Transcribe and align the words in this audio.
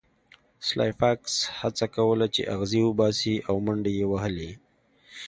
سلای 0.67 0.91
فاکس 0.99 1.33
هڅه 1.59 1.85
کوله 1.95 2.25
چې 2.35 2.41
اغزي 2.53 2.81
وباسي 2.85 3.35
او 3.47 3.55
منډې 3.65 3.91
یې 3.99 4.05
وهلې 4.11 4.51